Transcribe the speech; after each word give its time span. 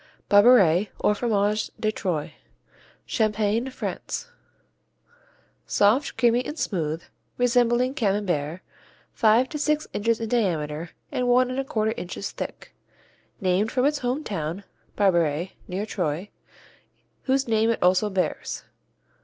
Barberey, 0.29 0.89
or 0.97 1.13
Fromage 1.13 1.69
de 1.79 1.91
Troyes 1.91 2.31
Champagne, 3.05 3.69
France 3.69 4.29
Soft, 5.67 6.17
creamy 6.17 6.43
and 6.43 6.57
smooth, 6.57 7.03
resembling 7.37 7.93
Camembert, 7.93 8.61
five 9.13 9.47
to 9.49 9.59
six 9.59 9.85
inches 9.93 10.19
in 10.19 10.27
diameter 10.27 10.89
and 11.11 11.27
1 11.27 11.49
1/4 11.49 11.93
inches 11.97 12.31
thick. 12.31 12.73
Named 13.39 13.71
from 13.71 13.85
its 13.85 13.99
home 13.99 14.23
town, 14.23 14.63
Barberey, 14.95 15.51
near 15.67 15.85
Troyes, 15.85 16.29
whose 17.25 17.47
name 17.47 17.69
it 17.69 17.83
also 17.83 18.09
bears. 18.09 18.63